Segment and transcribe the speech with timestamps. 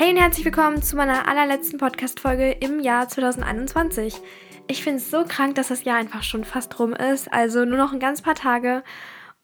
[0.00, 4.18] Hey und herzlich willkommen zu meiner allerletzten Podcast-Folge im Jahr 2021.
[4.66, 7.30] Ich finde es so krank, dass das Jahr einfach schon fast rum ist.
[7.30, 8.82] Also nur noch ein ganz paar Tage.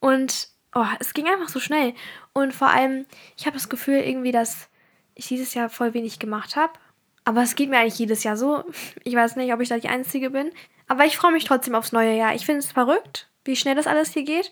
[0.00, 1.92] Und oh, es ging einfach so schnell.
[2.32, 3.04] Und vor allem,
[3.36, 4.70] ich habe das Gefühl irgendwie, dass
[5.14, 6.72] ich dieses Jahr voll wenig gemacht habe.
[7.24, 8.64] Aber es geht mir eigentlich jedes Jahr so.
[9.04, 10.50] Ich weiß nicht, ob ich da die Einzige bin.
[10.88, 12.34] Aber ich freue mich trotzdem aufs neue Jahr.
[12.34, 14.50] Ich finde es verrückt, wie schnell das alles hier geht.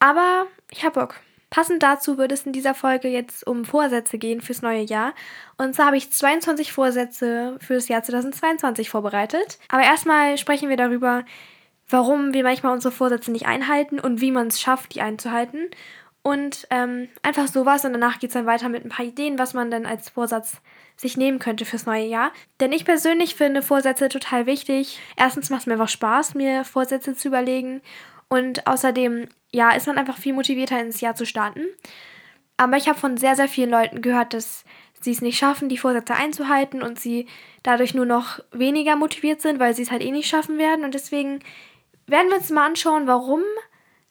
[0.00, 1.14] Aber ich habe Bock.
[1.50, 5.14] Passend dazu wird es in dieser Folge jetzt um Vorsätze gehen fürs neue Jahr.
[5.58, 9.58] Und zwar habe ich 22 Vorsätze für das Jahr 2022 vorbereitet.
[9.68, 11.24] Aber erstmal sprechen wir darüber,
[11.88, 15.68] warum wir manchmal unsere Vorsätze nicht einhalten und wie man es schafft, die einzuhalten.
[16.22, 17.84] Und ähm, einfach sowas.
[17.84, 20.60] Und danach geht es dann weiter mit ein paar Ideen, was man dann als Vorsatz
[20.96, 22.30] sich nehmen könnte fürs neue Jahr.
[22.60, 25.00] Denn ich persönlich finde Vorsätze total wichtig.
[25.16, 27.80] Erstens macht es mir einfach Spaß, mir Vorsätze zu überlegen.
[28.28, 31.64] Und außerdem ja, ist man einfach viel motivierter ins Jahr zu starten.
[32.56, 34.64] Aber ich habe von sehr, sehr vielen Leuten gehört, dass
[35.00, 37.26] sie es nicht schaffen, die Vorsätze einzuhalten und sie
[37.62, 40.84] dadurch nur noch weniger motiviert sind, weil sie es halt eh nicht schaffen werden.
[40.84, 41.40] Und deswegen
[42.06, 43.40] werden wir uns mal anschauen, warum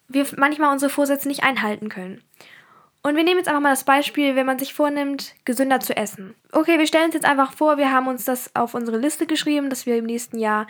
[0.07, 2.23] wir manchmal unsere Vorsätze nicht einhalten können.
[3.01, 6.35] Und wir nehmen jetzt einfach mal das Beispiel, wenn man sich vornimmt, gesünder zu essen.
[6.51, 9.69] Okay, wir stellen uns jetzt einfach vor, wir haben uns das auf unsere Liste geschrieben,
[9.69, 10.67] dass wir im nächsten Jahr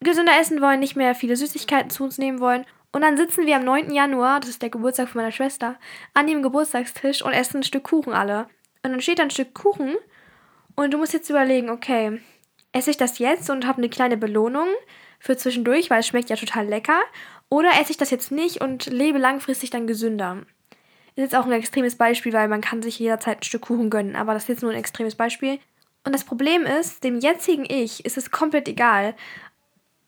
[0.00, 2.64] gesünder essen wollen, nicht mehr viele Süßigkeiten zu uns nehmen wollen.
[2.92, 3.92] Und dann sitzen wir am 9.
[3.92, 5.76] Januar, das ist der Geburtstag von meiner Schwester,
[6.12, 8.48] an dem Geburtstagstisch und essen ein Stück Kuchen alle.
[8.82, 9.96] Und dann steht da ein Stück Kuchen
[10.74, 12.20] und du musst jetzt überlegen, okay,
[12.72, 14.68] esse ich das jetzt und habe eine kleine Belohnung
[15.18, 17.00] für zwischendurch, weil es schmeckt ja total lecker,
[17.48, 20.38] oder esse ich das jetzt nicht und lebe langfristig dann gesünder.
[21.16, 24.16] Ist jetzt auch ein extremes Beispiel, weil man kann sich jederzeit ein Stück Kuchen gönnen,
[24.16, 25.58] aber das ist jetzt nur ein extremes Beispiel.
[26.04, 29.14] Und das Problem ist, dem jetzigen Ich ist es komplett egal,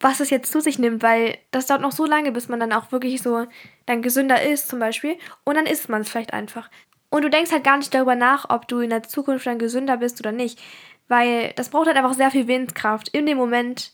[0.03, 2.73] was es jetzt zu sich nimmt, weil das dauert noch so lange, bis man dann
[2.73, 3.47] auch wirklich so
[3.87, 6.71] dann gesünder ist zum Beispiel und dann isst man es vielleicht einfach.
[7.09, 9.99] Und du denkst halt gar nicht darüber nach, ob du in der Zukunft dann gesünder
[9.99, 10.61] bist oder nicht,
[11.09, 13.93] weil das braucht halt einfach sehr viel Willenskraft, in dem Moment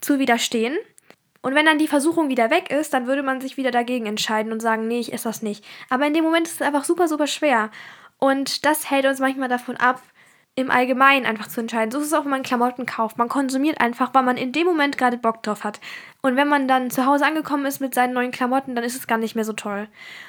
[0.00, 0.76] zu widerstehen.
[1.42, 4.52] Und wenn dann die Versuchung wieder weg ist, dann würde man sich wieder dagegen entscheiden
[4.52, 5.64] und sagen, nee, ich esse das nicht.
[5.90, 7.70] Aber in dem Moment ist es einfach super, super schwer.
[8.18, 10.02] Und das hält uns manchmal davon ab,
[10.58, 11.90] im Allgemeinen einfach zu entscheiden.
[11.90, 13.18] So ist es auch, wenn man Klamotten kauft.
[13.18, 15.80] Man konsumiert einfach, weil man in dem Moment gerade Bock drauf hat.
[16.22, 19.06] Und wenn man dann zu Hause angekommen ist mit seinen neuen Klamotten, dann ist es
[19.06, 19.86] gar nicht mehr so toll.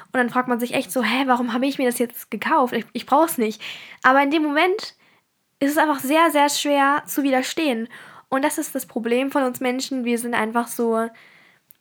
[0.08, 2.74] Und dann fragt man sich echt so, hä, warum habe ich mir das jetzt gekauft?
[2.74, 3.62] Ich, ich brauche es nicht.
[4.04, 4.96] Aber in dem Moment
[5.60, 7.88] ist es einfach sehr, sehr schwer zu widerstehen.
[8.28, 10.04] Und das ist das Problem von uns Menschen.
[10.04, 11.10] Wir sind einfach so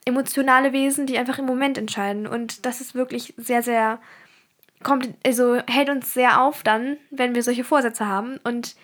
[0.05, 2.27] emotionale Wesen, die einfach im Moment entscheiden.
[2.27, 3.99] Und das ist wirklich sehr, sehr
[4.83, 8.75] kommt, also hält uns sehr auf dann, wenn wir solche Vorsätze haben und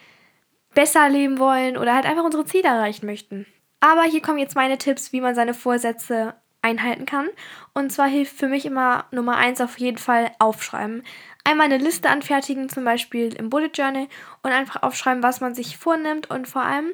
[0.74, 3.46] besser leben wollen oder halt einfach unsere Ziele erreichen möchten.
[3.80, 7.28] Aber hier kommen jetzt meine Tipps, wie man seine Vorsätze einhalten kann.
[7.74, 11.04] Und zwar hilft für mich immer Nummer eins auf jeden Fall aufschreiben.
[11.44, 14.08] Einmal eine Liste anfertigen, zum Beispiel im Bullet Journal
[14.42, 16.30] und einfach aufschreiben, was man sich vornimmt.
[16.30, 16.94] Und vor allem,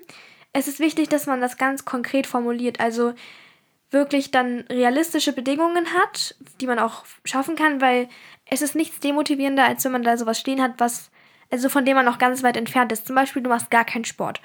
[0.54, 2.80] es ist wichtig, dass man das ganz konkret formuliert.
[2.80, 3.14] Also
[3.92, 8.08] wirklich dann realistische Bedingungen hat, die man auch schaffen kann, weil
[8.46, 11.10] es ist nichts demotivierender, als wenn man da sowas stehen hat, was,
[11.52, 13.08] also von dem man noch ganz weit entfernt ist.
[13.08, 14.42] Zum Beispiel, du machst gar keinen Sport.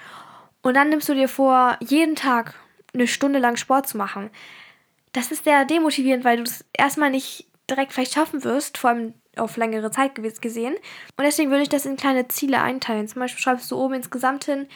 [0.63, 2.55] Und dann nimmst du dir vor, jeden Tag
[2.95, 4.31] eine Stunde lang Sport zu machen.
[5.13, 9.15] Das ist sehr demotivierend, weil du es erstmal nicht direkt vielleicht schaffen wirst, vor allem
[9.37, 10.75] auf längere Zeit gesehen.
[11.17, 13.09] Und deswegen würde ich das in kleine Ziele einteilen.
[13.09, 14.69] Zum Beispiel schreibst du oben insgesamt hin,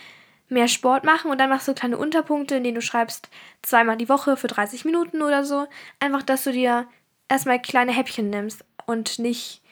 [0.48, 3.28] mehr Sport machen und dann machst du kleine Unterpunkte, in denen du schreibst
[3.62, 5.66] zweimal die Woche für 30 Minuten oder so.
[6.00, 6.86] Einfach, dass du dir
[7.28, 9.62] erstmal kleine Häppchen nimmst und nicht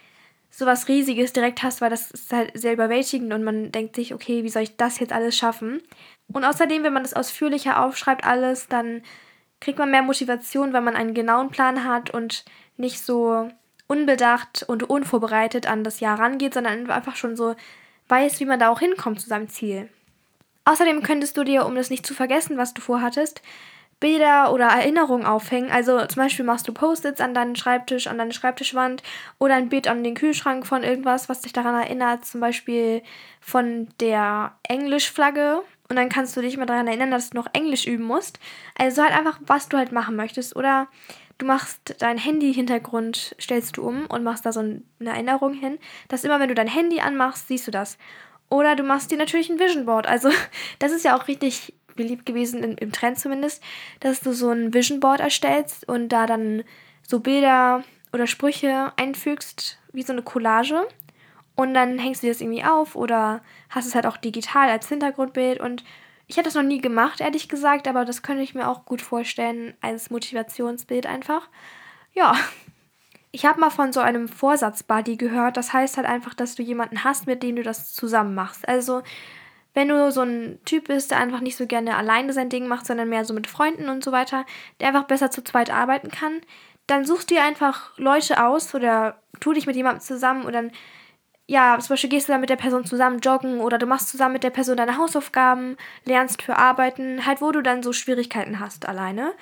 [0.51, 4.43] sowas Riesiges direkt hast, weil das ist halt sehr überwältigend und man denkt sich, okay,
[4.43, 5.83] wie soll ich das jetzt alles schaffen?
[6.33, 9.03] Und außerdem, wenn man das ausführlicher aufschreibt, alles, dann
[9.61, 12.45] kriegt man mehr Motivation, weil man einen genauen Plan hat und
[12.77, 13.49] nicht so
[13.87, 17.55] unbedacht und unvorbereitet an das Jahr rangeht, sondern einfach schon so
[18.09, 19.89] weiß, wie man da auch hinkommt zu seinem Ziel.
[20.67, 23.41] Außerdem könntest du dir, um das nicht zu vergessen, was du vorhattest,
[24.01, 25.71] Bilder oder Erinnerungen aufhängen.
[25.71, 29.03] Also zum Beispiel machst du Post-its an deinen Schreibtisch, an deine Schreibtischwand
[29.39, 33.03] oder ein Bild an den Kühlschrank von irgendwas, was dich daran erinnert, zum Beispiel
[33.41, 35.63] von der Englischflagge.
[35.89, 38.41] Und dann kannst du dich mal daran erinnern, dass du noch Englisch üben musst.
[38.77, 40.57] Also halt einfach, was du halt machen möchtest.
[40.57, 40.89] Oder
[41.39, 46.25] du machst dein Handy-Hintergrund, stellst du um und machst da so eine Erinnerung hin, dass
[46.25, 47.99] immer, wenn du dein Handy anmachst, siehst du das.
[48.49, 50.07] Oder du machst dir natürlich ein Vision Board.
[50.07, 50.31] Also
[50.79, 53.63] das ist ja auch richtig beliebt gewesen, im, im Trend zumindest,
[54.01, 56.63] dass du so ein Vision Board erstellst und da dann
[57.03, 57.83] so Bilder
[58.13, 60.87] oder Sprüche einfügst, wie so eine Collage.
[61.55, 65.59] Und dann hängst du das irgendwie auf oder hast es halt auch digital als Hintergrundbild.
[65.59, 65.85] Und
[66.27, 69.01] ich hätte das noch nie gemacht, ehrlich gesagt, aber das könnte ich mir auch gut
[69.01, 71.49] vorstellen als Motivationsbild einfach.
[72.13, 72.37] Ja,
[73.37, 75.59] Ich habe mal von so einem Vorsatz-Buddy gehört.
[75.59, 78.67] Das heißt halt einfach, dass du jemanden hast, mit dem du das zusammen machst.
[78.67, 79.03] Also,
[79.75, 82.87] wenn du so ein Typ bist, der einfach nicht so gerne alleine sein Ding macht,
[82.87, 84.47] sondern mehr so mit Freunden und so weiter,
[84.81, 86.41] der einfach besser zu zweit arbeiten kann,
[86.87, 90.73] dann suchst du dir einfach Leute aus oder tu dich mit jemandem zusammen und dann,
[91.47, 94.33] ja, zum Beispiel gehst du dann mit der Person zusammen joggen oder du machst zusammen
[94.33, 98.89] mit der Person deine Hausaufgaben, lernst für Arbeiten, halt wo du dann so Schwierigkeiten hast
[98.89, 99.35] alleine.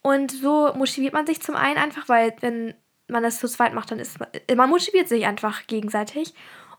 [0.00, 2.74] Und so motiviert man sich zum einen einfach, weil wenn
[3.08, 6.34] man das zu zweit macht, dann ist man, man motiviert sich einfach gegenseitig.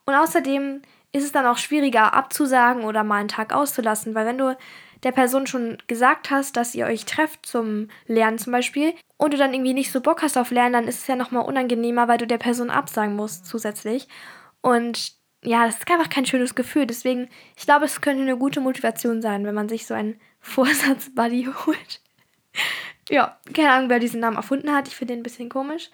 [0.05, 0.81] Und außerdem
[1.11, 4.57] ist es dann auch schwieriger abzusagen oder mal einen Tag auszulassen, weil wenn du
[5.03, 9.37] der Person schon gesagt hast, dass ihr euch trefft zum Lernen zum Beispiel und du
[9.37, 12.17] dann irgendwie nicht so Bock hast auf Lernen, dann ist es ja nochmal unangenehmer, weil
[12.17, 14.07] du der Person absagen musst zusätzlich.
[14.61, 15.13] Und
[15.43, 16.87] ja, das ist einfach kein schönes Gefühl.
[16.87, 21.49] Deswegen, ich glaube, es könnte eine gute Motivation sein, wenn man sich so einen Vorsatz-Buddy
[21.65, 22.01] holt.
[23.09, 24.87] Ja, keine Ahnung, wer diesen Namen erfunden hat.
[24.87, 25.89] Ich finde den ein bisschen komisch.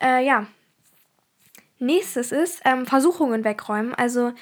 [0.00, 0.46] Äh, ja.
[1.78, 3.94] Nächstes ist ähm, Versuchungen wegräumen.
[3.94, 4.32] Also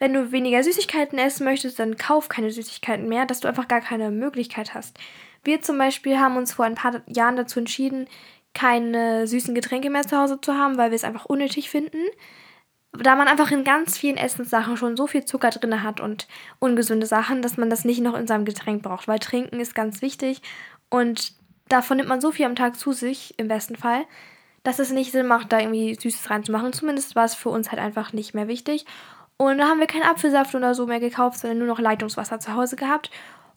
[0.00, 3.80] wenn du weniger Süßigkeiten essen möchtest, dann kauf keine Süßigkeiten mehr, dass du einfach gar
[3.80, 4.98] keine Möglichkeit hast.
[5.44, 8.08] Wir zum Beispiel haben uns vor ein paar Jahren dazu entschieden,
[8.54, 12.02] keine süßen Getränke mehr zu Hause zu haben, weil wir es einfach unnötig finden.
[12.92, 16.26] Da man einfach in ganz vielen Essenssachen schon so viel Zucker drin hat und
[16.58, 19.06] ungesunde Sachen, dass man das nicht noch in seinem Getränk braucht.
[19.06, 20.42] Weil Trinken ist ganz wichtig
[20.88, 21.34] und
[21.70, 24.04] davon nimmt man so viel am Tag zu sich, im besten Fall,
[24.62, 26.72] dass es nicht Sinn macht, da irgendwie Süßes reinzumachen.
[26.72, 28.84] Zumindest war es für uns halt einfach nicht mehr wichtig.
[29.36, 32.54] Und da haben wir keinen Apfelsaft oder so mehr gekauft, sondern nur noch Leitungswasser zu
[32.54, 33.10] Hause gehabt.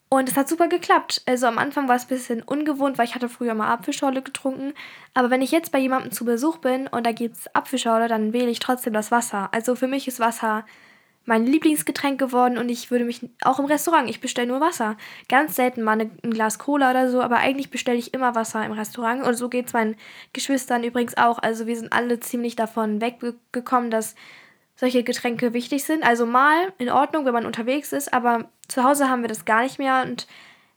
[0.08, 1.22] Und es hat super geklappt.
[1.26, 4.72] Also am Anfang war es ein bisschen ungewohnt, weil ich hatte früher mal Apfelschorle getrunken.
[5.12, 8.32] Aber wenn ich jetzt bei jemandem zu Besuch bin und da gibt es Apfelschorle, dann
[8.32, 9.48] wähle ich trotzdem das Wasser.
[9.52, 10.64] Also für mich ist Wasser
[11.24, 14.96] mein Lieblingsgetränk geworden und ich würde mich auch im Restaurant, ich bestelle nur Wasser.
[15.28, 18.72] Ganz selten mal ein Glas Cola oder so, aber eigentlich bestelle ich immer Wasser im
[18.72, 19.96] Restaurant und so geht es meinen
[20.32, 21.38] Geschwistern übrigens auch.
[21.38, 24.14] Also wir sind alle ziemlich davon weggekommen, dass
[24.76, 26.04] solche Getränke wichtig sind.
[26.04, 29.62] Also mal in Ordnung, wenn man unterwegs ist, aber zu Hause haben wir das gar
[29.62, 30.26] nicht mehr und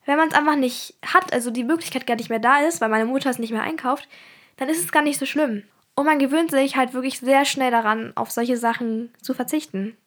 [0.06, 2.90] wenn man es einfach nicht hat, also die Möglichkeit gar nicht mehr da ist, weil
[2.90, 4.08] meine Mutter es nicht mehr einkauft,
[4.56, 5.64] dann ist es gar nicht so schlimm.
[5.96, 9.98] Und man gewöhnt sich halt wirklich sehr schnell daran, auf solche Sachen zu verzichten.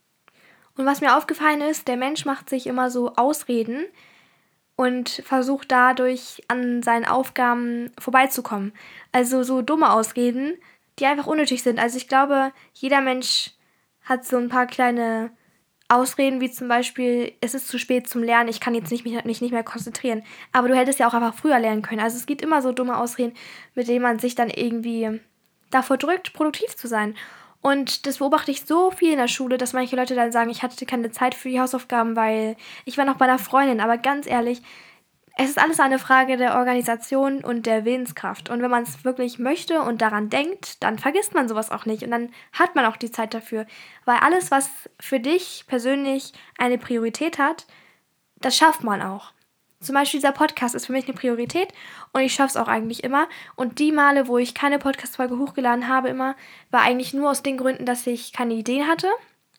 [0.81, 3.85] Und was mir aufgefallen ist, der Mensch macht sich immer so Ausreden
[4.77, 8.73] und versucht dadurch an seinen Aufgaben vorbeizukommen.
[9.13, 10.55] Also so dumme Ausreden,
[10.99, 11.79] die einfach unnötig sind.
[11.79, 13.51] Also ich glaube, jeder Mensch
[14.05, 15.33] hat so ein paar kleine
[15.89, 19.23] Ausreden, wie zum Beispiel, es ist zu spät zum Lernen, ich kann jetzt nicht, mich,
[19.25, 20.23] mich nicht mehr konzentrieren.
[20.51, 22.01] Aber du hättest ja auch einfach früher lernen können.
[22.01, 23.35] Also es gibt immer so dumme Ausreden,
[23.75, 25.21] mit denen man sich dann irgendwie
[25.71, 27.17] davor drückt, produktiv zu sein.
[27.63, 30.63] Und das beobachte ich so viel in der Schule, dass manche Leute dann sagen, ich
[30.63, 33.81] hatte keine Zeit für die Hausaufgaben, weil ich war noch bei einer Freundin.
[33.81, 34.63] Aber ganz ehrlich,
[35.37, 38.51] es ist alles eine Frage der Organisation und der Willenskraft.
[38.51, 42.03] Und wenn man es wirklich möchte und daran denkt, dann vergisst man sowas auch nicht.
[42.03, 43.67] Und dann hat man auch die Zeit dafür.
[44.05, 47.67] Weil alles, was für dich persönlich eine Priorität hat,
[48.37, 49.33] das schafft man auch.
[49.81, 51.69] Zum Beispiel dieser Podcast ist für mich eine Priorität
[52.13, 53.29] und ich schaffe es auch eigentlich immer.
[53.57, 56.37] Und die Male, wo ich keine Podcast-Folge hochgeladen habe, immer,
[56.71, 59.09] war eigentlich nur aus den Gründen, dass ich keine Ideen hatte.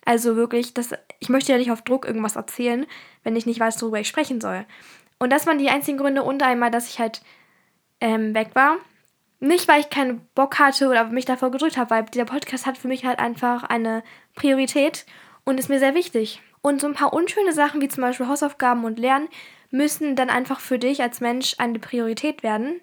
[0.06, 2.85] Also wirklich, das, ich möchte ja nicht auf Druck irgendwas erzählen,
[3.23, 4.65] wenn ich nicht weiß, worüber ich sprechen soll.
[5.18, 7.21] Und das waren die einzigen Gründe und einmal, dass ich halt
[8.00, 8.77] ähm, weg war.
[9.39, 12.77] Nicht, weil ich keinen Bock hatte oder mich davor gedrückt habe, weil dieser Podcast hat
[12.77, 14.03] für mich halt einfach eine
[14.35, 15.07] Priorität
[15.45, 16.42] und ist mir sehr wichtig.
[16.61, 19.30] Und so ein paar unschöne Sachen wie zum Beispiel Hausaufgaben und Lernen
[19.71, 22.80] müssen dann einfach für dich als Mensch eine Priorität werden,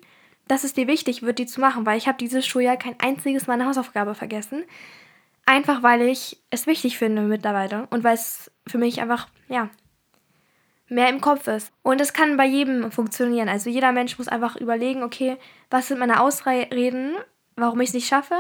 [0.49, 3.47] dass es dir wichtig wird, die zu machen, weil ich habe dieses Schuljahr kein einziges
[3.47, 4.65] Mal eine Hausaufgabe vergessen.
[5.47, 9.71] Einfach weil ich es wichtig finde mittlerweile und weil es für mich einfach, ja,
[10.89, 11.73] mehr im Kopf ist.
[11.83, 13.49] Und es kann bei jedem funktionieren.
[13.49, 15.37] Also jeder Mensch muss einfach überlegen, okay,
[15.71, 17.15] was sind meine Ausreden,
[17.57, 18.37] warum ich es nicht schaffe.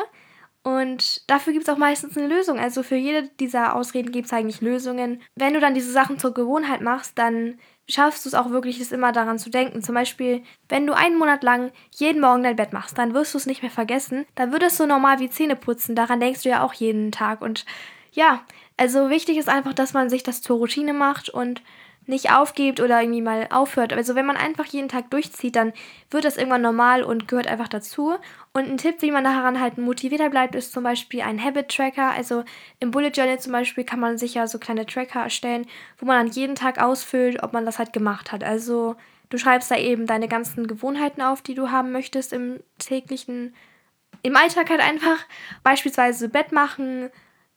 [0.62, 2.58] Und dafür gibt es auch meistens eine Lösung.
[2.58, 5.22] Also für jede dieser Ausreden gibt es eigentlich Lösungen.
[5.34, 8.92] Wenn du dann diese Sachen zur Gewohnheit machst, dann schaffst du es auch wirklich, es
[8.92, 9.82] immer daran zu denken.
[9.82, 13.38] Zum Beispiel, wenn du einen Monat lang jeden Morgen dein Bett machst, dann wirst du
[13.38, 14.26] es nicht mehr vergessen.
[14.34, 15.94] Dann wird es so normal wie Zähne putzen.
[15.94, 17.40] Daran denkst du ja auch jeden Tag.
[17.40, 17.64] Und
[18.12, 18.42] ja,
[18.76, 21.62] also wichtig ist einfach, dass man sich das zur Routine macht und
[22.08, 23.92] nicht aufgibt oder irgendwie mal aufhört.
[23.92, 25.74] Also wenn man einfach jeden Tag durchzieht, dann
[26.10, 28.16] wird das irgendwann normal und gehört einfach dazu.
[28.54, 32.10] Und ein Tipp, wie man daran halt motivierter bleibt, ist zum Beispiel ein Habit Tracker.
[32.10, 32.44] Also
[32.80, 35.66] im Bullet Journal zum Beispiel kann man sich ja so kleine Tracker erstellen,
[35.98, 38.42] wo man dann jeden Tag ausfüllt, ob man das halt gemacht hat.
[38.42, 38.96] Also
[39.28, 43.54] du schreibst da eben deine ganzen Gewohnheiten auf, die du haben möchtest im täglichen,
[44.22, 45.18] im Alltag halt einfach.
[45.62, 47.10] Beispielsweise Bett machen,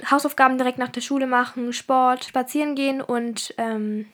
[0.09, 4.07] Hausaufgaben direkt nach der Schule machen, Sport, spazieren gehen und ähm,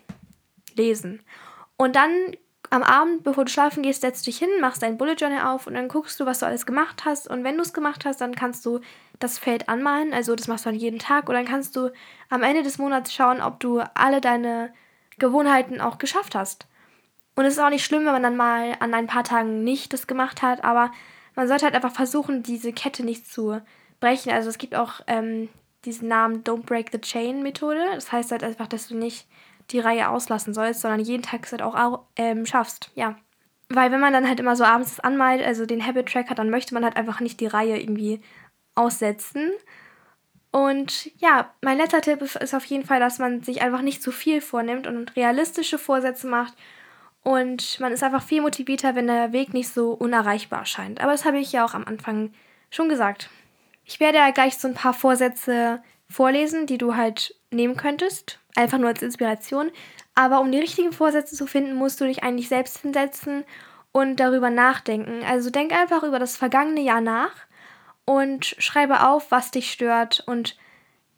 [0.77, 1.21] lesen.
[1.75, 2.11] Und dann
[2.69, 5.67] am Abend, bevor du schlafen gehst, setzt du dich hin, machst dein Bullet Journal auf
[5.67, 7.29] und dann guckst du, was du alles gemacht hast.
[7.29, 8.79] Und wenn du es gemacht hast, dann kannst du
[9.19, 10.13] das Feld anmalen.
[10.13, 11.29] Also das machst du dann jeden Tag.
[11.29, 11.91] Und dann kannst du
[12.29, 14.73] am Ende des Monats schauen, ob du alle deine
[15.17, 16.67] Gewohnheiten auch geschafft hast.
[17.35, 19.93] Und es ist auch nicht schlimm, wenn man dann mal an ein paar Tagen nicht
[19.93, 20.91] das gemacht hat, aber
[21.35, 23.61] man sollte halt einfach versuchen, diese Kette nicht zu
[23.99, 24.31] brechen.
[24.31, 25.49] Also es gibt auch ähm,
[25.85, 27.85] diesen Namen Don't Break the Chain Methode.
[27.93, 29.27] Das heißt halt einfach, dass du nicht
[29.71, 32.91] die Reihe auslassen sollst, sondern jeden Tag es halt auch ähm, schaffst.
[32.95, 33.17] Ja.
[33.69, 36.73] Weil wenn man dann halt immer so abends anmalt, also den Habit Tracker, dann möchte
[36.73, 38.21] man halt einfach nicht die Reihe irgendwie
[38.75, 39.51] aussetzen.
[40.51, 44.11] Und ja, mein letzter Tipp ist auf jeden Fall, dass man sich einfach nicht zu
[44.11, 46.53] viel vornimmt und realistische Vorsätze macht.
[47.23, 51.01] Und man ist einfach viel motivierter, wenn der Weg nicht so unerreichbar scheint.
[51.01, 52.31] Aber das habe ich ja auch am Anfang
[52.69, 53.29] schon gesagt.
[53.83, 58.77] Ich werde ja gleich so ein paar Vorsätze vorlesen, die du halt nehmen könntest einfach
[58.77, 59.71] nur als Inspiration.
[60.15, 63.45] Aber um die richtigen Vorsätze zu finden, musst du dich eigentlich selbst hinsetzen
[63.91, 65.23] und darüber nachdenken.
[65.23, 67.33] Also denk einfach über das vergangene Jahr nach
[68.05, 70.57] und schreibe auf, was dich stört und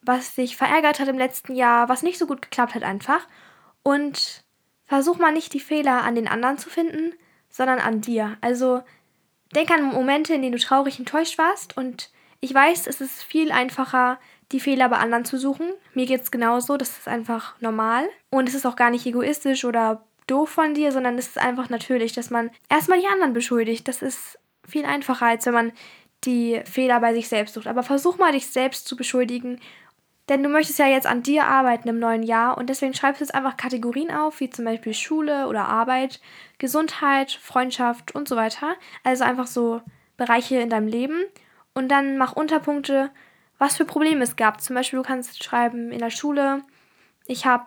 [0.01, 3.27] was dich verärgert hat im letzten Jahr, was nicht so gut geklappt hat einfach.
[3.83, 4.43] Und
[4.85, 7.13] versuch mal nicht die Fehler an den anderen zu finden,
[7.49, 8.37] sondern an dir.
[8.41, 8.81] Also
[9.55, 12.09] denk an Momente, in denen du traurig enttäuscht warst und
[12.41, 14.19] ich weiß, es ist viel einfacher,
[14.51, 15.67] die Fehler bei anderen zu suchen.
[15.93, 18.07] Mir geht es genauso, das ist einfach normal.
[18.29, 21.69] Und es ist auch gar nicht egoistisch oder doof von dir, sondern es ist einfach
[21.69, 23.87] natürlich, dass man erstmal die anderen beschuldigt.
[23.87, 25.71] Das ist viel einfacher, als wenn man
[26.23, 27.67] die Fehler bei sich selbst sucht.
[27.67, 29.59] Aber versuch mal, dich selbst zu beschuldigen.
[30.27, 33.25] Denn du möchtest ja jetzt an dir arbeiten im neuen Jahr und deswegen schreibst du
[33.25, 36.21] jetzt einfach Kategorien auf, wie zum Beispiel Schule oder Arbeit,
[36.59, 38.75] Gesundheit, Freundschaft und so weiter.
[39.03, 39.81] Also einfach so
[40.17, 41.23] Bereiche in deinem Leben.
[41.73, 43.09] Und dann mach Unterpunkte,
[43.59, 44.61] was für Probleme es gab.
[44.61, 46.63] Zum Beispiel, du kannst schreiben in der Schule,
[47.27, 47.65] ich habe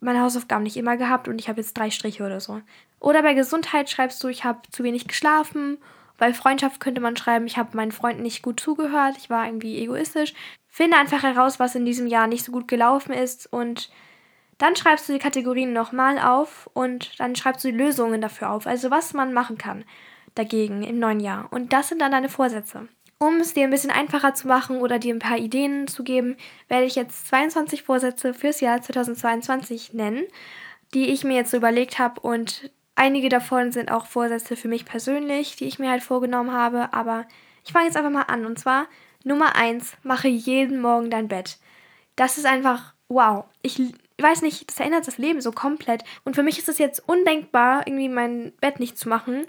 [0.00, 2.62] meine Hausaufgaben nicht immer gehabt und ich habe jetzt drei Striche oder so.
[3.00, 5.78] Oder bei Gesundheit schreibst du, ich habe zu wenig geschlafen.
[6.16, 9.78] Bei Freundschaft könnte man schreiben, ich habe meinen Freunden nicht gut zugehört, ich war irgendwie
[9.78, 10.32] egoistisch.
[10.68, 13.90] Finde einfach heraus, was in diesem Jahr nicht so gut gelaufen ist und
[14.58, 18.66] dann schreibst du die Kategorien nochmal auf und dann schreibst du die Lösungen dafür auf.
[18.66, 19.84] Also was man machen kann
[20.34, 21.48] dagegen im neuen Jahr.
[21.52, 22.88] Und das sind dann deine Vorsätze.
[23.18, 26.36] Um es dir ein bisschen einfacher zu machen oder dir ein paar Ideen zu geben,
[26.68, 30.24] werde ich jetzt 22 Vorsätze fürs Jahr 2022 nennen,
[30.94, 34.84] die ich mir jetzt so überlegt habe und einige davon sind auch Vorsätze für mich
[34.84, 37.26] persönlich, die ich mir halt vorgenommen habe, aber
[37.64, 38.86] ich fange jetzt einfach mal an und zwar
[39.24, 41.58] Nummer 1, mache jeden Morgen dein Bett.
[42.16, 43.44] Das ist einfach wow.
[43.62, 43.80] Ich
[44.20, 47.86] weiß nicht, das erinnert das Leben so komplett und für mich ist es jetzt undenkbar,
[47.86, 49.46] irgendwie mein Bett nicht zu machen.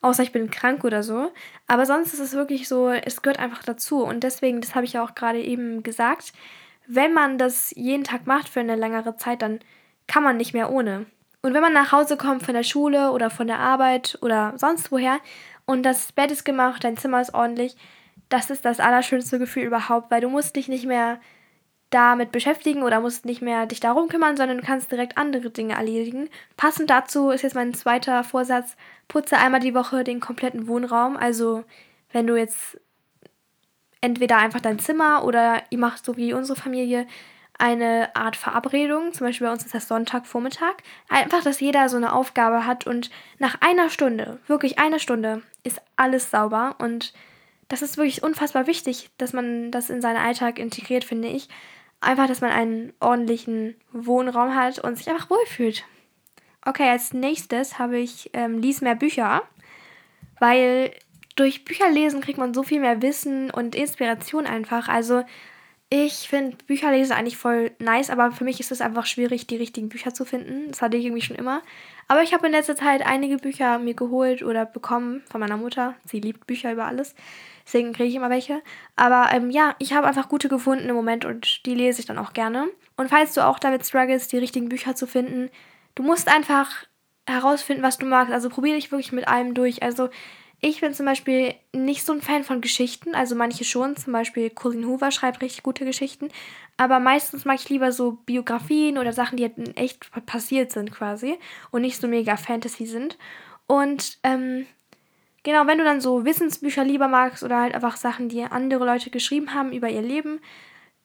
[0.00, 1.32] Außer ich bin krank oder so.
[1.66, 4.02] Aber sonst ist es wirklich so, es gehört einfach dazu.
[4.04, 6.32] Und deswegen, das habe ich ja auch gerade eben gesagt,
[6.86, 9.60] wenn man das jeden Tag macht für eine längere Zeit, dann
[10.06, 11.06] kann man nicht mehr ohne.
[11.42, 14.90] Und wenn man nach Hause kommt von der Schule oder von der Arbeit oder sonst
[14.90, 15.18] woher
[15.64, 17.76] und das Bett ist gemacht, dein Zimmer ist ordentlich,
[18.28, 21.20] das ist das allerschönste Gefühl überhaupt, weil du musst dich nicht mehr
[21.90, 25.74] damit beschäftigen oder musst nicht mehr dich darum kümmern, sondern du kannst direkt andere Dinge
[25.74, 26.28] erledigen.
[26.56, 28.76] Passend dazu ist jetzt mein zweiter Vorsatz,
[29.08, 31.16] putze einmal die Woche den kompletten Wohnraum.
[31.16, 31.64] Also
[32.12, 32.80] wenn du jetzt
[34.00, 37.06] entweder einfach dein Zimmer oder ihr macht so wie unsere Familie
[37.58, 40.74] eine Art Verabredung, zum Beispiel bei uns ist das Sonntagvormittag,
[41.08, 45.80] einfach, dass jeder so eine Aufgabe hat und nach einer Stunde, wirklich einer Stunde, ist
[45.96, 47.14] alles sauber und
[47.68, 51.48] das ist wirklich unfassbar wichtig, dass man das in seinen Alltag integriert, finde ich.
[52.00, 55.84] Einfach, dass man einen ordentlichen Wohnraum hat und sich einfach wohlfühlt.
[56.64, 59.42] Okay, als nächstes habe ich ähm, lies mehr Bücher,
[60.38, 60.92] weil
[61.36, 64.88] durch Bücherlesen kriegt man so viel mehr Wissen und Inspiration einfach.
[64.88, 65.22] Also
[65.88, 69.88] ich finde Bücherlesen eigentlich voll nice, aber für mich ist es einfach schwierig, die richtigen
[69.88, 70.68] Bücher zu finden.
[70.70, 71.62] Das hatte ich irgendwie schon immer.
[72.08, 75.94] Aber ich habe in letzter Zeit einige Bücher mir geholt oder bekommen von meiner Mutter.
[76.04, 77.14] Sie liebt Bücher über alles.
[77.66, 78.62] Deswegen kriege ich immer welche.
[78.94, 82.18] Aber ähm, ja, ich habe einfach gute gefunden im Moment und die lese ich dann
[82.18, 82.68] auch gerne.
[82.96, 85.50] Und falls du auch damit struggles, die richtigen Bücher zu finden,
[85.96, 86.86] du musst einfach
[87.26, 88.32] herausfinden, was du magst.
[88.32, 89.82] Also probiere dich wirklich mit allem durch.
[89.82, 90.08] Also
[90.60, 94.50] ich bin zum Beispiel nicht so ein Fan von Geschichten, also manche schon, zum Beispiel
[94.50, 96.28] Colin Hoover schreibt richtig gute Geschichten,
[96.76, 101.38] aber meistens mag ich lieber so Biografien oder Sachen, die halt echt passiert sind quasi
[101.70, 103.18] und nicht so mega Fantasy sind.
[103.66, 104.66] Und ähm,
[105.42, 109.10] genau, wenn du dann so Wissensbücher lieber magst oder halt einfach Sachen, die andere Leute
[109.10, 110.40] geschrieben haben über ihr Leben,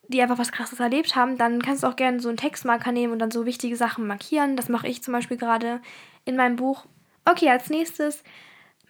[0.07, 3.13] die einfach was Krasses erlebt haben, dann kannst du auch gerne so einen Textmarker nehmen
[3.13, 4.55] und dann so wichtige Sachen markieren.
[4.55, 5.81] Das mache ich zum Beispiel gerade
[6.25, 6.85] in meinem Buch.
[7.25, 8.23] Okay, als nächstes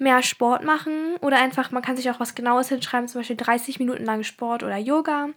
[0.01, 3.79] mehr Sport machen oder einfach, man kann sich auch was Genaues hinschreiben, zum Beispiel 30
[3.79, 5.29] Minuten lang Sport oder Yoga.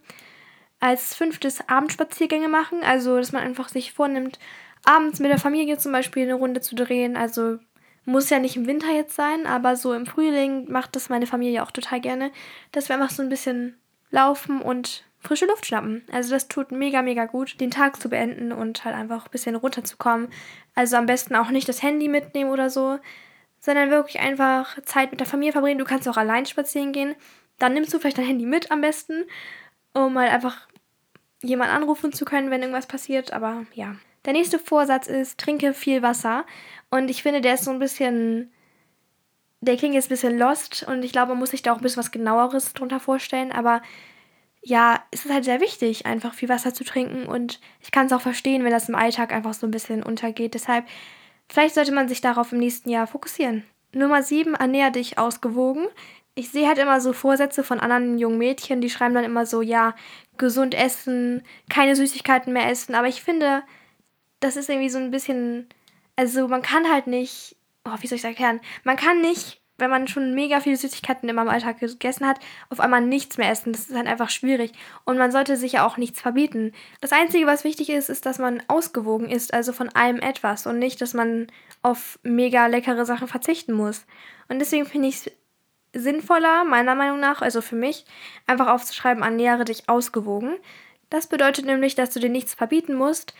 [0.79, 4.39] Als fünftes Abendspaziergänge machen, also dass man einfach sich vornimmt,
[4.83, 7.59] abends mit der Familie zum Beispiel eine Runde zu drehen, also
[8.07, 11.63] Muss ja nicht im Winter jetzt sein, aber so im Frühling macht das meine Familie
[11.63, 12.31] auch total gerne,
[12.71, 13.77] dass wir einfach so ein bisschen
[14.11, 16.03] laufen und frische Luft schnappen.
[16.11, 19.55] Also das tut mega, mega gut, den Tag zu beenden und halt einfach ein bisschen
[19.55, 20.27] runterzukommen.
[20.75, 22.99] Also am besten auch nicht das Handy mitnehmen oder so,
[23.65, 25.79] sondern wirklich einfach Zeit mit der Familie verbringen.
[25.79, 27.15] Du kannst auch allein spazieren gehen.
[27.57, 29.23] Dann nimmst du vielleicht dein Handy mit am besten,
[29.93, 30.67] um halt einfach
[31.41, 33.33] jemand anrufen zu können, wenn irgendwas passiert.
[33.33, 33.95] Aber ja.
[34.25, 36.45] Der nächste Vorsatz ist, trinke viel Wasser.
[36.91, 38.51] Und ich finde, der ist so ein bisschen.
[39.61, 41.81] Der klingt jetzt ein bisschen lost und ich glaube, man muss sich da auch ein
[41.81, 43.51] bisschen was genaueres drunter vorstellen.
[43.51, 43.81] Aber
[44.61, 47.25] ja, es ist halt sehr wichtig, einfach viel Wasser zu trinken.
[47.25, 50.53] Und ich kann es auch verstehen, wenn das im Alltag einfach so ein bisschen untergeht.
[50.53, 50.85] Deshalb,
[51.49, 53.63] vielleicht sollte man sich darauf im nächsten Jahr fokussieren.
[53.93, 55.87] Nummer 7, ernähr dich ausgewogen
[56.35, 59.61] ich sehe halt immer so Vorsätze von anderen jungen Mädchen, die schreiben dann immer so,
[59.61, 59.95] ja,
[60.37, 62.93] gesund essen, keine Süßigkeiten mehr essen.
[62.93, 63.63] Aber ich finde,
[64.41, 65.67] das ist irgendwie so ein bisschen,
[66.17, 68.59] also man kann halt nicht, oh, wie soll ich es erklären?
[68.83, 72.39] Man kann nicht, wenn man schon mega viele Süßigkeiten immer im Alltag gegessen hat,
[72.69, 73.73] auf einmal nichts mehr essen.
[73.73, 74.71] Das ist halt einfach schwierig.
[75.03, 76.71] Und man sollte sich ja auch nichts verbieten.
[77.01, 80.79] Das Einzige, was wichtig ist, ist, dass man ausgewogen ist, also von allem etwas und
[80.79, 81.47] nicht, dass man
[81.81, 84.05] auf mega leckere Sachen verzichten muss.
[84.47, 85.31] Und deswegen finde ich es
[86.03, 88.05] sinnvoller, meiner Meinung nach, also für mich,
[88.47, 90.55] einfach aufzuschreiben, ernähre dich ausgewogen.
[91.09, 93.33] Das bedeutet nämlich, dass du dir nichts verbieten musst,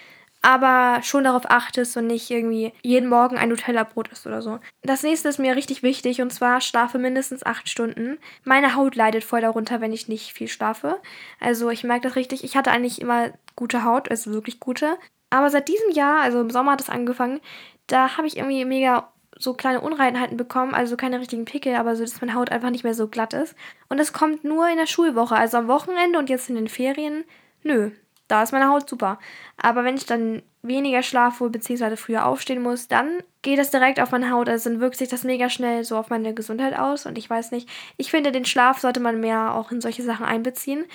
[0.45, 4.59] aber schon darauf achtest und nicht irgendwie jeden Morgen ein Nutella-Brot isst oder so.
[4.83, 8.19] Das nächste ist mir richtig wichtig und zwar schlafe mindestens acht Stunden.
[8.43, 11.01] Meine Haut leidet voll darunter, wenn ich nicht viel schlafe.
[11.39, 12.43] Also ich merke das richtig.
[12.43, 14.97] Ich hatte eigentlich immer gute Haut, also wirklich gute.
[15.31, 17.41] Aber seit diesem Jahr, also im Sommer hat es angefangen,
[17.87, 22.03] da habe ich irgendwie mega so kleine Unreinheiten bekommen, also keine richtigen Pickel, aber so,
[22.03, 23.55] dass meine Haut einfach nicht mehr so glatt ist.
[23.89, 27.23] Und das kommt nur in der Schulwoche, also am Wochenende und jetzt in den Ferien.
[27.63, 27.89] Nö,
[28.27, 29.19] da ist meine Haut super.
[29.57, 31.95] Aber wenn ich dann weniger schlafe bzw.
[31.95, 34.49] früher aufstehen muss, dann geht das direkt auf meine Haut.
[34.49, 37.05] Also dann wirkt sich das mega schnell so auf meine Gesundheit aus.
[37.05, 40.25] Und ich weiß nicht, ich finde, den Schlaf sollte man mehr auch in solche Sachen
[40.25, 40.85] einbeziehen.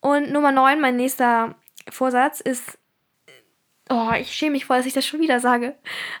[0.00, 1.54] Und Nummer 9, mein nächster
[1.90, 2.78] Vorsatz ist
[3.90, 5.74] Oh, ich schäme mich vor, dass ich das schon wieder sage.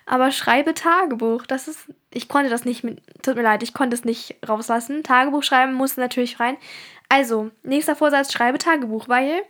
[0.04, 1.46] Aber schreibe Tagebuch.
[1.46, 1.90] Das ist.
[2.12, 3.00] Ich konnte das nicht mit.
[3.22, 5.02] Tut mir leid, ich konnte es nicht rauslassen.
[5.02, 6.58] Tagebuch schreiben musste natürlich rein.
[7.08, 9.42] Also, nächster Vorsatz, schreibe Tagebuch, weil.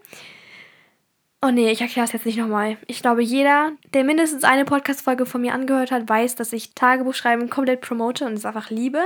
[1.46, 2.78] Oh nee, ich erkläre es jetzt nicht nochmal.
[2.86, 7.50] Ich glaube, jeder, der mindestens eine Podcast-Folge von mir angehört hat, weiß, dass ich Tagebuchschreiben
[7.50, 9.04] komplett promote und es einfach liebe.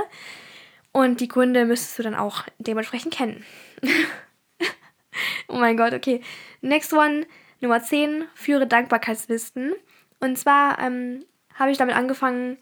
[0.93, 3.43] Und die Gründe müsstest du dann auch dementsprechend kennen.
[5.49, 6.21] oh mein Gott, okay.
[6.61, 7.27] Next one
[7.59, 9.73] Nummer 10, führe Dankbarkeitslisten.
[10.21, 11.25] Und zwar ähm,
[11.55, 12.57] habe ich damit angefangen,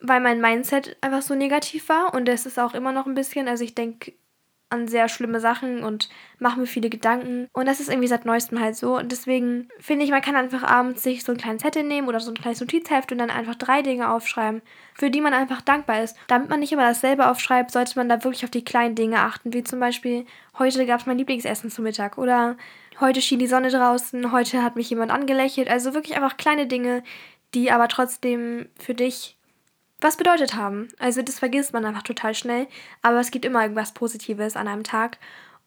[0.00, 3.46] weil mein Mindset einfach so negativ war und es ist auch immer noch ein bisschen.
[3.46, 4.14] Also ich denke
[4.70, 7.48] an sehr schlimme Sachen und mache mir viele Gedanken.
[7.52, 8.96] Und das ist irgendwie seit neuestem halt so.
[8.98, 12.20] Und deswegen finde ich, man kann einfach abends sich so einen kleinen Zettel nehmen oder
[12.20, 14.62] so ein kleines Notizheft und dann einfach drei Dinge aufschreiben,
[14.94, 16.16] für die man einfach dankbar ist.
[16.26, 19.52] Damit man nicht immer dasselbe aufschreibt, sollte man da wirklich auf die kleinen Dinge achten,
[19.54, 20.26] wie zum Beispiel,
[20.58, 22.56] heute gab es mein Lieblingsessen zum Mittag oder
[23.00, 25.70] heute schien die Sonne draußen, heute hat mich jemand angelächelt.
[25.70, 27.02] Also wirklich einfach kleine Dinge,
[27.54, 29.37] die aber trotzdem für dich
[30.00, 30.88] was bedeutet haben.
[30.98, 32.68] Also das vergisst man einfach total schnell,
[33.02, 35.18] aber es gibt immer irgendwas Positives an einem Tag.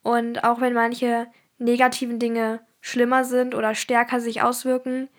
[0.03, 5.09] Und auch wenn manche negativen Dinge schlimmer sind oder stärker sich auswirken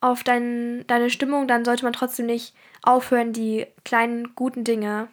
[0.00, 5.08] auf dein, deine Stimmung, dann sollte man trotzdem nicht aufhören, die kleinen guten Dinge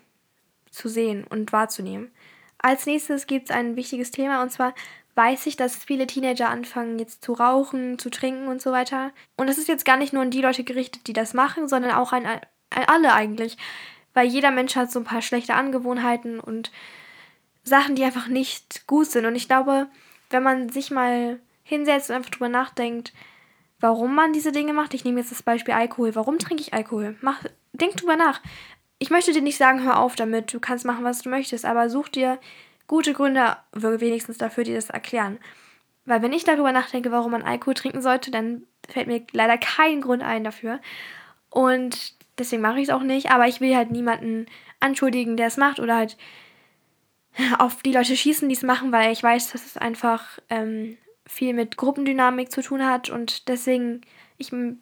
[0.71, 2.11] zu sehen und wahrzunehmen.
[2.57, 4.73] Als nächstes gibt es ein wichtiges Thema und zwar
[5.15, 9.11] weiß ich, dass viele Teenager anfangen jetzt zu rauchen, zu trinken und so weiter.
[9.37, 11.91] Und das ist jetzt gar nicht nur an die Leute gerichtet, die das machen, sondern
[11.91, 13.57] auch an, an alle eigentlich.
[14.13, 16.71] Weil jeder Mensch hat so ein paar schlechte Angewohnheiten und
[17.63, 19.25] Sachen, die einfach nicht gut sind.
[19.25, 19.87] Und ich glaube,
[20.29, 23.11] wenn man sich mal hinsetzt und einfach drüber nachdenkt,
[23.79, 24.93] warum man diese Dinge macht.
[24.93, 26.15] Ich nehme jetzt das Beispiel Alkohol.
[26.15, 27.17] Warum trinke ich Alkohol?
[27.21, 28.41] Mach, denk drüber nach.
[28.99, 31.89] Ich möchte dir nicht sagen, hör auf damit, du kannst machen, was du möchtest, aber
[31.89, 32.39] such dir
[32.87, 35.37] gute Gründe wenigstens dafür, die das erklären.
[36.05, 40.01] Weil wenn ich darüber nachdenke, warum man Alkohol trinken sollte, dann fällt mir leider kein
[40.01, 40.79] Grund ein dafür.
[41.49, 43.31] Und deswegen mache ich es auch nicht.
[43.31, 44.45] Aber ich will halt niemanden
[44.79, 46.17] anschuldigen, der es macht oder halt
[47.59, 51.53] auf die Leute schießen, die es machen, weil ich weiß, dass es einfach ähm, viel
[51.53, 54.01] mit Gruppendynamik zu tun hat und deswegen,
[54.37, 54.77] ich will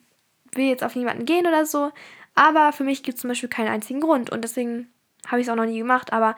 [0.56, 1.90] jetzt auf niemanden gehen oder so,
[2.34, 4.88] aber für mich gibt es zum Beispiel keinen einzigen Grund und deswegen
[5.26, 6.36] habe ich es auch noch nie gemacht, aber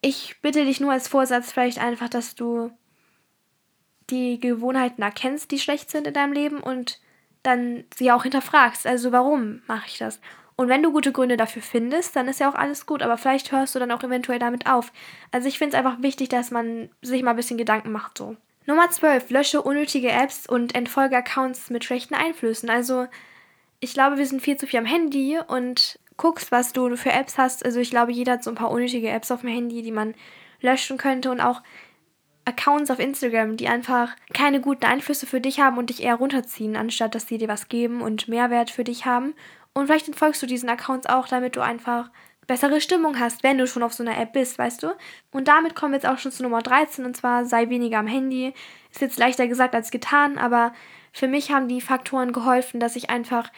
[0.00, 2.70] ich bitte dich nur als Vorsatz vielleicht einfach, dass du
[4.10, 7.00] die Gewohnheiten erkennst, die schlecht sind in deinem Leben und
[7.48, 8.86] dann sie auch hinterfragst.
[8.86, 10.20] Also warum mache ich das?
[10.56, 13.52] Und wenn du gute Gründe dafür findest, dann ist ja auch alles gut, aber vielleicht
[13.52, 14.92] hörst du dann auch eventuell damit auf.
[15.30, 18.36] Also ich finde es einfach wichtig, dass man sich mal ein bisschen Gedanken macht so.
[18.66, 19.30] Nummer 12.
[19.30, 22.70] Lösche unnötige Apps und entfolge Accounts mit schlechten Einflüssen.
[22.70, 23.06] Also
[23.80, 27.38] ich glaube, wir sind viel zu viel am Handy und guckst, was du für Apps
[27.38, 27.64] hast.
[27.64, 30.14] Also ich glaube, jeder hat so ein paar unnötige Apps auf dem Handy, die man
[30.60, 31.62] löschen könnte und auch
[32.48, 36.76] Accounts auf Instagram, die einfach keine guten Einflüsse für dich haben und dich eher runterziehen,
[36.76, 39.34] anstatt dass sie dir was geben und Mehrwert für dich haben.
[39.74, 42.10] Und vielleicht entfolgst du diesen Accounts auch, damit du einfach
[42.46, 44.96] bessere Stimmung hast, wenn du schon auf so einer App bist, weißt du?
[45.30, 48.06] Und damit kommen wir jetzt auch schon zu Nummer 13 und zwar sei weniger am
[48.06, 48.54] Handy.
[48.90, 50.72] Ist jetzt leichter gesagt als getan, aber
[51.12, 53.50] für mich haben die Faktoren geholfen, dass ich einfach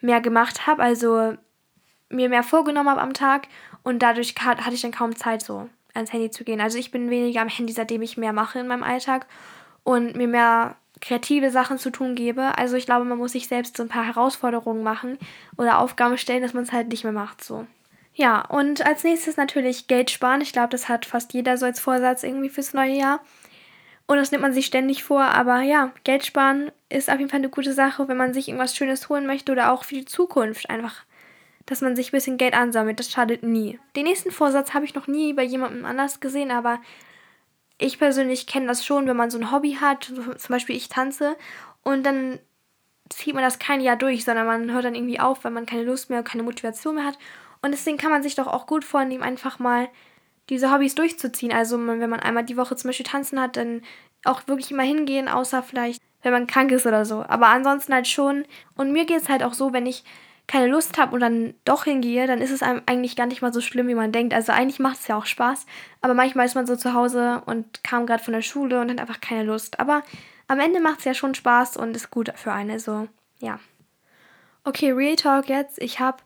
[0.00, 1.34] mehr gemacht habe, also
[2.08, 3.48] mir mehr vorgenommen habe am Tag
[3.82, 6.60] und dadurch hatte ich dann kaum Zeit so ans Handy zu gehen.
[6.60, 9.26] Also ich bin weniger am Handy, seitdem ich mehr mache in meinem Alltag
[9.84, 12.56] und mir mehr kreative Sachen zu tun gebe.
[12.58, 15.18] Also ich glaube, man muss sich selbst so ein paar Herausforderungen machen
[15.56, 17.66] oder Aufgaben stellen, dass man es halt nicht mehr macht so.
[18.14, 20.40] Ja, und als nächstes natürlich Geld sparen.
[20.40, 23.20] Ich glaube, das hat fast jeder so als Vorsatz irgendwie fürs neue Jahr.
[24.08, 27.40] Und das nimmt man sich ständig vor, aber ja, Geld sparen ist auf jeden Fall
[27.40, 30.70] eine gute Sache, wenn man sich irgendwas Schönes holen möchte oder auch für die Zukunft
[30.70, 31.04] einfach
[31.68, 32.98] dass man sich ein bisschen Geld ansammelt.
[32.98, 33.78] Das schadet nie.
[33.94, 36.80] Den nächsten Vorsatz habe ich noch nie bei jemandem anders gesehen, aber
[37.76, 41.36] ich persönlich kenne das schon, wenn man so ein Hobby hat, zum Beispiel ich tanze,
[41.82, 42.38] und dann
[43.10, 45.84] zieht man das kein Jahr durch, sondern man hört dann irgendwie auf, weil man keine
[45.84, 47.18] Lust mehr keine Motivation mehr hat.
[47.62, 49.88] Und deswegen kann man sich doch auch gut vornehmen, einfach mal
[50.48, 51.52] diese Hobbys durchzuziehen.
[51.52, 53.82] Also wenn man einmal die Woche zum Beispiel tanzen hat, dann
[54.24, 57.24] auch wirklich immer hingehen, außer vielleicht, wenn man krank ist oder so.
[57.26, 58.44] Aber ansonsten halt schon.
[58.74, 60.04] Und mir geht es halt auch so, wenn ich
[60.48, 63.52] keine Lust habe und dann doch hingehe, dann ist es einem eigentlich gar nicht mal
[63.52, 64.34] so schlimm, wie man denkt.
[64.34, 65.66] Also eigentlich macht es ja auch Spaß,
[66.00, 68.98] aber manchmal ist man so zu Hause und kam gerade von der Schule und hat
[68.98, 69.78] einfach keine Lust.
[69.78, 70.02] Aber
[70.48, 73.08] am Ende macht es ja schon Spaß und ist gut für eine, so,
[73.38, 73.60] ja.
[74.64, 75.80] Okay, Real Talk jetzt.
[75.80, 76.18] Ich habe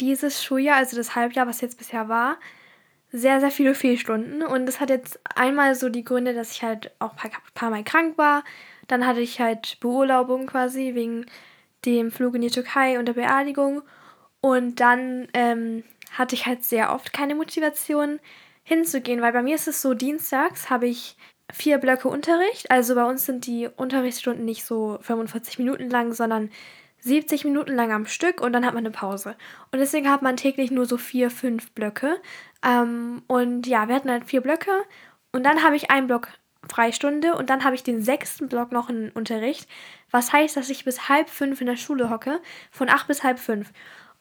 [0.00, 2.36] dieses Schuljahr, also das Halbjahr, was jetzt bisher war,
[3.12, 4.42] sehr, sehr viele Fehlstunden.
[4.42, 7.84] Und das hat jetzt einmal so die Gründe, dass ich halt auch ein paar Mal
[7.84, 8.42] krank war.
[8.88, 11.26] Dann hatte ich halt Beurlaubung quasi wegen
[11.84, 13.82] dem Flug in die Türkei und der Beerdigung.
[14.40, 18.20] Und dann ähm, hatte ich halt sehr oft keine Motivation
[18.62, 21.16] hinzugehen, weil bei mir ist es so, dienstags habe ich
[21.52, 22.70] vier Blöcke Unterricht.
[22.70, 26.50] Also bei uns sind die Unterrichtsstunden nicht so 45 Minuten lang, sondern
[27.00, 29.34] 70 Minuten lang am Stück und dann hat man eine Pause.
[29.72, 32.20] Und deswegen hat man täglich nur so vier, fünf Blöcke.
[32.64, 34.70] Ähm, und ja, wir hatten halt vier Blöcke
[35.32, 36.28] und dann habe ich einen Block
[36.68, 39.68] Freistunde und dann habe ich den sechsten Block noch in Unterricht.
[40.10, 43.38] Was heißt, dass ich bis halb fünf in der Schule hocke, von acht bis halb
[43.38, 43.72] fünf.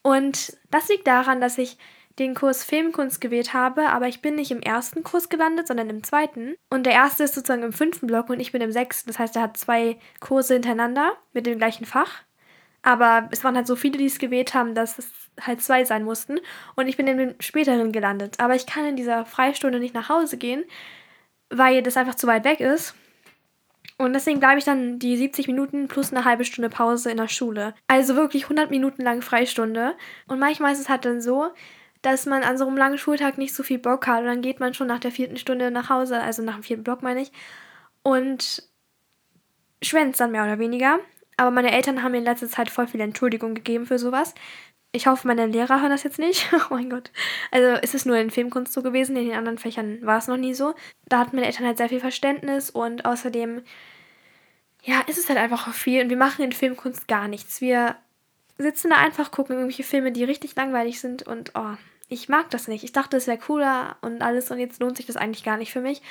[0.02, 1.78] Und das liegt daran, dass ich
[2.20, 6.04] den Kurs Filmkunst gewählt habe, aber ich bin nicht im ersten Kurs gelandet, sondern im
[6.04, 6.56] zweiten.
[6.70, 9.10] Und der erste ist sozusagen im fünften Block und ich bin im sechsten.
[9.10, 12.24] Das heißt, er hat zwei Kurse hintereinander mit dem gleichen Fach.
[12.82, 16.04] Aber es waren halt so viele, die es gewählt haben, dass es halt zwei sein
[16.04, 16.40] mussten.
[16.76, 18.40] Und ich bin in dem späteren gelandet.
[18.40, 20.64] Aber ich kann in dieser Freistunde nicht nach Hause gehen,
[21.50, 22.96] weil das einfach zu weit weg ist.
[23.98, 27.28] Und deswegen bleibe ich dann die 70 Minuten plus eine halbe Stunde Pause in der
[27.28, 27.74] Schule.
[27.88, 29.96] Also wirklich 100 Minuten lang Freistunde.
[30.28, 31.50] Und manchmal ist es halt dann so,
[32.02, 34.22] dass man an so einem langen Schultag nicht so viel Bock hat.
[34.22, 36.84] Und dann geht man schon nach der vierten Stunde nach Hause, also nach dem vierten
[36.84, 37.32] Block meine ich,
[38.02, 38.64] und
[39.82, 41.00] schwänzt dann mehr oder weniger.
[41.36, 44.34] Aber meine Eltern haben mir in letzter Zeit voll viel Entschuldigung gegeben für sowas.
[44.92, 46.52] Ich hoffe, meine Lehrer hören das jetzt nicht.
[46.54, 47.12] oh mein Gott.
[47.52, 50.38] Also ist es nur in Filmkunst so gewesen, in den anderen Fächern war es noch
[50.38, 50.74] nie so.
[51.08, 53.62] Da hatten meine Eltern halt sehr viel Verständnis und außerdem,
[54.84, 57.62] ja, ist es halt einfach viel und wir machen in Filmkunst gar nichts.
[57.62, 57.98] Wir
[58.58, 61.76] sitzen da einfach, gucken irgendwelche Filme, die richtig langweilig sind und oh,
[62.08, 62.84] ich mag das nicht.
[62.84, 65.72] Ich dachte, es wäre cooler und alles und jetzt lohnt sich das eigentlich gar nicht
[65.72, 66.02] für mich.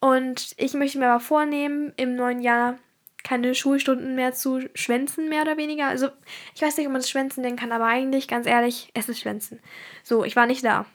[0.00, 2.78] Und ich möchte mir aber vornehmen, im neuen Jahr
[3.24, 5.88] keine Schulstunden mehr zu schwänzen, mehr oder weniger.
[5.88, 6.08] Also,
[6.54, 9.20] ich weiß nicht, ob man das Schwänzen nennen kann, aber eigentlich, ganz ehrlich, es ist
[9.20, 9.58] Schwänzen.
[10.04, 10.86] So, ich war nicht da.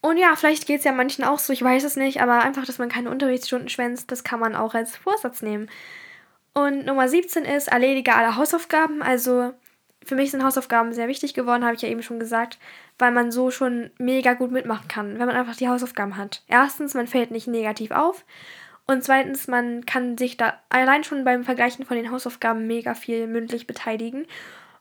[0.00, 2.66] Und ja, vielleicht geht es ja manchen auch so, ich weiß es nicht, aber einfach,
[2.66, 5.68] dass man keine Unterrichtsstunden schwänzt, das kann man auch als Vorsatz nehmen.
[6.52, 9.02] Und Nummer 17 ist, erledige alle Hausaufgaben.
[9.02, 9.54] Also,
[10.04, 12.58] für mich sind Hausaufgaben sehr wichtig geworden, habe ich ja eben schon gesagt,
[12.98, 16.42] weil man so schon mega gut mitmachen kann, wenn man einfach die Hausaufgaben hat.
[16.48, 18.24] Erstens, man fällt nicht negativ auf.
[18.90, 23.26] Und zweitens, man kann sich da allein schon beim Vergleichen von den Hausaufgaben mega viel
[23.26, 24.26] mündlich beteiligen.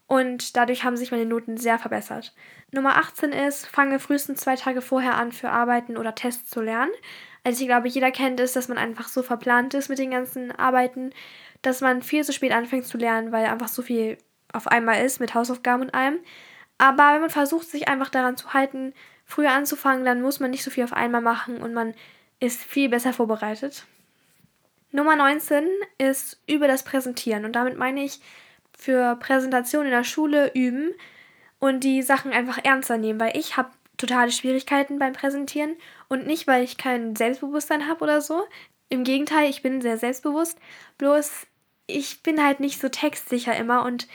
[0.07, 2.33] Und dadurch haben sich meine Noten sehr verbessert.
[2.71, 6.93] Nummer 18 ist, fange frühestens zwei Tage vorher an, für Arbeiten oder Tests zu lernen.
[7.43, 10.53] Also ich glaube, jeder kennt es, dass man einfach so verplant ist mit den ganzen
[10.53, 11.11] Arbeiten,
[11.61, 14.17] dass man viel zu spät anfängt zu lernen, weil einfach so viel
[14.53, 16.19] auf einmal ist mit Hausaufgaben und allem.
[16.77, 18.93] Aber wenn man versucht, sich einfach daran zu halten,
[19.25, 21.93] früher anzufangen, dann muss man nicht so viel auf einmal machen und man
[22.39, 23.85] ist viel besser vorbereitet.
[24.91, 27.45] Nummer 19 ist über das Präsentieren.
[27.45, 28.19] Und damit meine ich
[28.78, 30.93] für Präsentationen in der Schule üben
[31.60, 35.76] und die Sachen einfach ernster nehmen, weil ich habe totale Schwierigkeiten beim Präsentieren
[36.08, 38.45] und nicht, weil ich kein Selbstbewusstsein habe oder so.
[38.89, 40.60] Im Gegenteil, ich bin sehr selbstbewusst.
[40.97, 41.47] Bloß
[41.88, 44.08] ich bin halt nicht so textsicher immer und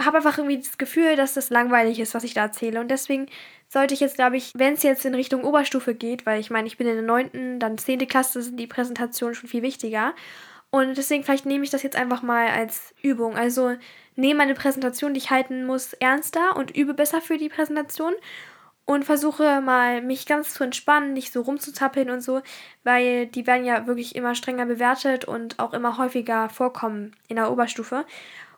[0.00, 2.80] habe einfach irgendwie das Gefühl, dass das langweilig ist, was ich da erzähle.
[2.80, 3.26] Und deswegen
[3.68, 6.66] sollte ich jetzt, glaube ich, wenn es jetzt in Richtung Oberstufe geht, weil ich meine,
[6.66, 8.06] ich bin in der 9., dann 10.
[8.08, 10.14] Klasse, sind die Präsentationen schon viel wichtiger.
[10.70, 13.36] Und deswegen vielleicht nehme ich das jetzt einfach mal als Übung.
[13.36, 13.76] Also
[14.16, 18.14] nehme meine Präsentation, die ich halten muss, ernster und übe besser für die Präsentation
[18.84, 22.42] und versuche mal mich ganz zu entspannen, nicht so rumzuzappeln und so,
[22.82, 27.50] weil die werden ja wirklich immer strenger bewertet und auch immer häufiger vorkommen in der
[27.50, 28.04] Oberstufe.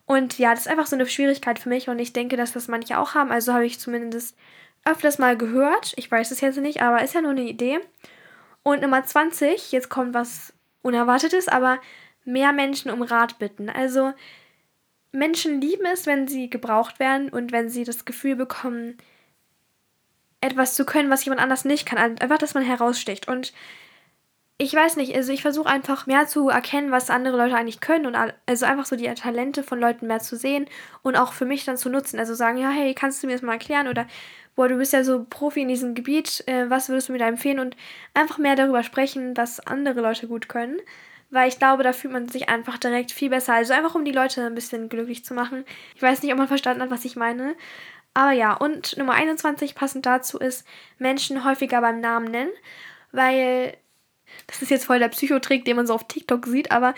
[0.07, 2.69] Und ja, das ist einfach so eine Schwierigkeit für mich und ich denke, dass das
[2.69, 3.33] manche auch haben.
[3.33, 4.37] Also habe ich zumindest
[4.85, 5.95] öfters mal gehört.
[5.97, 7.81] Ich weiß es jetzt nicht, aber ist ja nur eine Idee.
[8.63, 11.81] Und Nummer 20, jetzt kommt was Unerwartetes, aber
[12.25, 13.69] mehr Menschen um Rat bitten.
[13.69, 14.13] Also
[15.11, 18.99] Menschen lieben es, wenn sie gebraucht werden und wenn sie das Gefühl bekommen,
[20.41, 21.99] etwas zu können, was jemand anders nicht kann.
[21.99, 23.27] Einfach, dass man heraussticht.
[23.27, 23.53] Und
[24.59, 28.07] ich weiß nicht, also ich versuche einfach mehr zu erkennen, was andere Leute eigentlich können
[28.07, 28.17] und
[28.47, 30.67] also einfach so die Talente von Leuten mehr zu sehen
[31.03, 32.19] und auch für mich dann zu nutzen.
[32.19, 34.07] Also sagen, ja, hey, kannst du mir das mal erklären oder
[34.55, 37.29] boah, du bist ja so Profi in diesem Gebiet, äh, was würdest du mir da
[37.29, 37.77] empfehlen und
[38.15, 40.79] einfach mehr darüber sprechen, was andere Leute gut können.
[41.29, 43.55] Weil ich glaube, da fühlt man sich einfach direkt viel besser.
[43.55, 45.65] Also einfach, um die Leute ein bisschen glücklich zu machen.
[45.95, 47.57] Ich weiß nicht, ob man verstanden hat, was ich meine.
[48.15, 50.67] Aber ja, und Nummer 21 passend dazu ist,
[50.99, 52.53] Menschen häufiger beim Namen nennen.
[53.13, 53.77] Weil
[54.47, 56.95] das ist jetzt voll der Psychotrick, den man so auf TikTok sieht, aber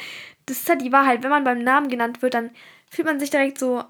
[0.47, 1.23] das ist halt die Wahrheit.
[1.23, 2.51] Wenn man beim Namen genannt wird, dann
[2.91, 3.85] fühlt man sich direkt so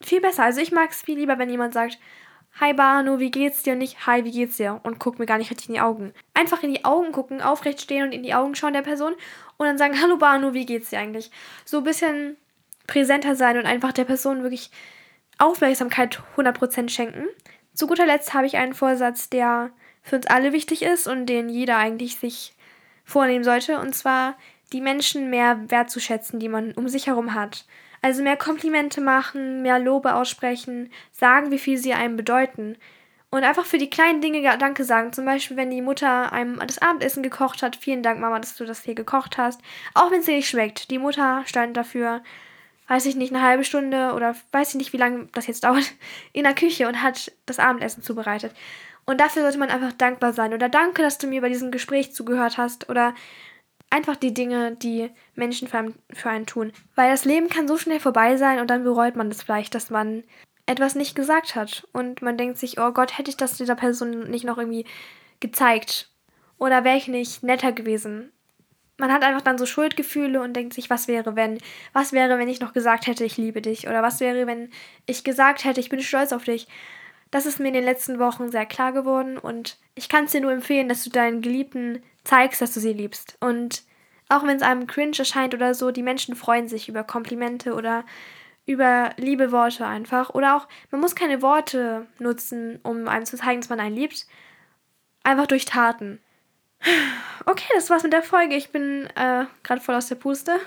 [0.00, 0.44] viel besser.
[0.44, 1.98] Also ich mag es viel lieber, wenn jemand sagt,
[2.58, 3.74] Hi Bano, wie geht's dir?
[3.74, 4.80] Und nicht Hi, wie geht's dir?
[4.82, 6.12] Und guck mir gar nicht richtig in die Augen.
[6.34, 9.14] Einfach in die Augen gucken, aufrecht stehen und in die Augen schauen der Person
[9.56, 11.30] und dann sagen, Hallo Bano, wie geht's dir eigentlich?
[11.64, 12.36] So ein bisschen
[12.86, 14.70] präsenter sein und einfach der Person wirklich
[15.38, 17.26] Aufmerksamkeit 100% schenken.
[17.72, 19.70] Zu guter Letzt habe ich einen Vorsatz, der
[20.02, 22.52] für uns alle wichtig ist und den jeder eigentlich sich
[23.10, 24.36] vornehmen sollte, und zwar
[24.72, 27.64] die Menschen mehr wertzuschätzen, die man um sich herum hat.
[28.02, 32.76] Also mehr Komplimente machen, mehr Lobe aussprechen, sagen, wie viel sie einem bedeuten.
[33.30, 35.12] Und einfach für die kleinen Dinge Danke sagen.
[35.12, 37.76] Zum Beispiel, wenn die Mutter einem das Abendessen gekocht hat.
[37.76, 39.60] Vielen Dank, Mama, dass du das hier gekocht hast.
[39.94, 40.90] Auch wenn es dir nicht schmeckt.
[40.90, 42.22] Die Mutter stand dafür,
[42.88, 45.92] weiß ich nicht, eine halbe Stunde oder weiß ich nicht, wie lange das jetzt dauert,
[46.32, 48.52] in der Küche und hat das Abendessen zubereitet.
[49.10, 50.54] Und dafür sollte man einfach dankbar sein.
[50.54, 52.88] Oder danke, dass du mir bei diesem Gespräch zugehört hast.
[52.88, 53.12] Oder
[53.90, 56.72] einfach die Dinge, die Menschen für einen, für einen tun.
[56.94, 59.90] Weil das Leben kann so schnell vorbei sein und dann bereut man das vielleicht, dass
[59.90, 60.22] man
[60.66, 61.88] etwas nicht gesagt hat.
[61.92, 64.86] Und man denkt sich, oh Gott, hätte ich das dieser Person nicht noch irgendwie
[65.40, 66.08] gezeigt.
[66.58, 68.30] Oder wäre ich nicht netter gewesen.
[68.96, 71.58] Man hat einfach dann so Schuldgefühle und denkt sich, was wäre, wenn?
[71.92, 73.88] Was wäre, wenn ich noch gesagt hätte, ich liebe dich?
[73.88, 74.70] Oder was wäre, wenn
[75.06, 76.68] ich gesagt hätte, ich bin stolz auf dich?
[77.30, 80.40] Das ist mir in den letzten Wochen sehr klar geworden und ich kann es dir
[80.40, 83.36] nur empfehlen, dass du deinen Geliebten zeigst, dass du sie liebst.
[83.40, 83.84] Und
[84.28, 88.04] auch wenn es einem cringe erscheint oder so, die Menschen freuen sich über Komplimente oder
[88.66, 90.30] über liebe Worte einfach.
[90.30, 94.26] Oder auch, man muss keine Worte nutzen, um einem zu zeigen, dass man einen liebt.
[95.22, 96.20] Einfach durch Taten.
[97.46, 98.54] Okay, das war's mit der Folge.
[98.54, 100.60] Ich bin äh, gerade voll aus der Puste.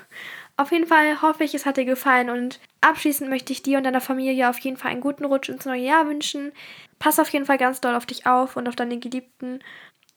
[0.64, 3.84] Auf jeden Fall hoffe ich, es hat dir gefallen und abschließend möchte ich dir und
[3.84, 6.54] deiner Familie auf jeden Fall einen guten Rutsch ins neue Jahr wünschen.
[7.00, 9.60] Pass auf jeden Fall ganz doll auf dich auf und auf deine Geliebten.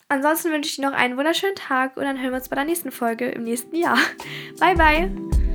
[0.08, 2.64] Ansonsten wünsche ich dir noch einen wunderschönen Tag und dann hören wir uns bei der
[2.64, 3.98] nächsten Folge im nächsten Jahr.
[4.60, 5.45] Bye, bye!